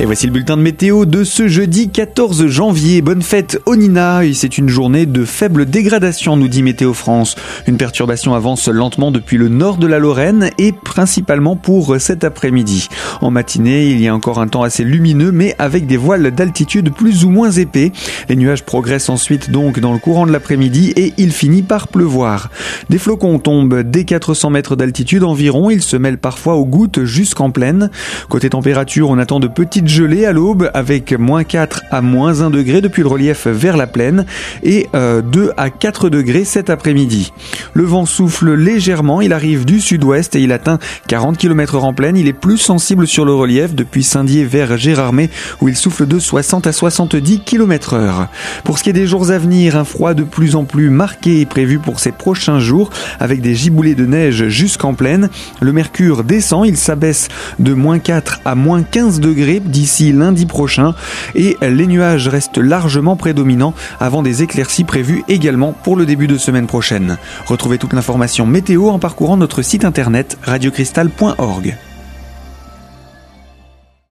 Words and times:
Et 0.00 0.06
voici 0.06 0.24
le 0.24 0.32
bulletin 0.32 0.56
de 0.56 0.62
météo 0.62 1.04
de 1.04 1.24
ce 1.24 1.46
jeudi 1.46 1.90
14 1.90 2.46
janvier. 2.46 3.02
Bonne 3.02 3.20
fête 3.20 3.60
Onina 3.66 4.24
et 4.24 4.32
c'est 4.32 4.56
une 4.56 4.70
journée 4.70 5.04
de 5.04 5.26
faible 5.26 5.66
dégradation, 5.66 6.38
nous 6.38 6.48
dit 6.48 6.62
Météo 6.62 6.94
France. 6.94 7.36
Une 7.66 7.76
perturbation 7.76 8.34
avance 8.34 8.68
lentement 8.68 9.10
depuis 9.10 9.36
le 9.36 9.50
nord 9.50 9.76
de 9.76 9.86
la 9.86 9.98
Lorraine 9.98 10.48
et 10.56 10.72
principalement 10.72 11.54
pour 11.54 12.00
cet 12.00 12.24
après-midi. 12.24 12.88
En 13.20 13.30
matinée, 13.30 13.88
il 13.88 14.00
y 14.00 14.08
a 14.08 14.14
encore 14.14 14.40
un 14.40 14.48
temps 14.48 14.62
assez 14.62 14.84
lumineux 14.84 15.32
mais 15.32 15.54
avec 15.58 15.86
des 15.86 15.98
voiles 15.98 16.30
d'altitude 16.30 16.94
plus 16.94 17.26
ou 17.26 17.28
moins 17.28 17.50
épais. 17.50 17.92
Les 18.30 18.36
nuages 18.36 18.64
progressent 18.64 19.10
ensuite 19.10 19.50
donc 19.50 19.80
dans 19.80 19.92
le 19.92 19.98
courant 19.98 20.26
de 20.26 20.32
l'après-midi 20.32 20.94
et 20.96 21.12
il 21.18 21.30
finit 21.30 21.60
par 21.60 21.88
pleuvoir. 21.88 22.48
Des 22.88 22.96
flocons 22.96 23.38
tombent 23.38 23.82
dès 23.82 24.04
400 24.04 24.48
mètres 24.48 24.76
d'altitude 24.76 25.24
environ. 25.24 25.68
Ils 25.68 25.82
se 25.82 25.98
mêlent 25.98 26.16
parfois 26.16 26.54
aux 26.54 26.64
gouttes 26.64 27.04
jusqu'en 27.04 27.50
plaine. 27.50 27.90
Côté 28.30 28.48
température, 28.48 29.10
on 29.10 29.18
attend 29.18 29.40
de 29.40 29.46
petites 29.46 29.89
gelée 29.90 30.24
à 30.24 30.32
l'aube 30.32 30.70
avec 30.72 31.12
moins 31.12 31.42
4 31.42 31.82
à 31.90 32.00
moins 32.00 32.42
1 32.42 32.50
degré 32.50 32.80
depuis 32.80 33.02
le 33.02 33.08
relief 33.08 33.46
vers 33.46 33.76
la 33.76 33.86
plaine 33.86 34.24
et 34.62 34.86
2 34.92 34.94
euh, 34.94 35.52
à 35.56 35.70
4 35.70 36.08
degrés 36.08 36.44
cet 36.44 36.70
après-midi. 36.70 37.32
Le 37.74 37.84
vent 37.84 38.06
souffle 38.06 38.54
légèrement, 38.54 39.20
il 39.20 39.32
arrive 39.32 39.64
du 39.64 39.80
sud-ouest 39.80 40.36
et 40.36 40.42
il 40.42 40.52
atteint 40.52 40.78
40 41.08 41.36
km 41.36 41.76
en 41.82 41.92
plaine. 41.92 42.16
Il 42.16 42.28
est 42.28 42.32
plus 42.32 42.58
sensible 42.58 43.06
sur 43.06 43.24
le 43.24 43.34
relief 43.34 43.74
depuis 43.74 44.04
Saint-Dié 44.04 44.44
vers 44.44 44.76
Gérardmer 44.76 45.28
où 45.60 45.68
il 45.68 45.76
souffle 45.76 46.06
de 46.06 46.18
60 46.18 46.68
à 46.68 46.72
70 46.72 47.40
km 47.40 47.94
heure. 47.94 48.28
Pour 48.64 48.78
ce 48.78 48.84
qui 48.84 48.90
est 48.90 48.94
des 48.94 49.08
jours 49.08 49.30
à 49.30 49.38
venir, 49.38 49.76
un 49.76 49.84
froid 49.84 50.14
de 50.14 50.22
plus 50.22 50.54
en 50.54 50.64
plus 50.64 50.90
marqué 50.90 51.40
est 51.40 51.46
prévu 51.46 51.80
pour 51.80 51.98
ces 51.98 52.12
prochains 52.12 52.60
jours 52.60 52.90
avec 53.18 53.40
des 53.40 53.54
giboulées 53.54 53.96
de 53.96 54.06
neige 54.06 54.48
jusqu'en 54.48 54.94
plaine. 54.94 55.30
Le 55.60 55.72
mercure 55.72 56.22
descend, 56.22 56.66
il 56.66 56.76
s'abaisse 56.76 57.28
de 57.58 57.74
moins 57.74 57.98
4 57.98 58.40
à 58.44 58.54
moins 58.54 58.82
15 58.82 59.18
degrés 59.18 59.60
d'ici 59.80 60.12
lundi 60.12 60.44
prochain 60.44 60.94
et 61.34 61.56
les 61.62 61.86
nuages 61.86 62.28
restent 62.28 62.58
largement 62.58 63.16
prédominants 63.16 63.72
avant 63.98 64.22
des 64.22 64.42
éclaircies 64.42 64.84
prévues 64.84 65.24
également 65.26 65.72
pour 65.72 65.96
le 65.96 66.04
début 66.04 66.26
de 66.26 66.36
semaine 66.36 66.66
prochaine. 66.66 67.16
Retrouvez 67.46 67.78
toute 67.78 67.94
l'information 67.94 68.44
météo 68.44 68.88
en 68.90 68.98
parcourant 68.98 69.38
notre 69.38 69.62
site 69.62 69.86
internet 69.86 70.36
radiocristal.org. 70.42 71.78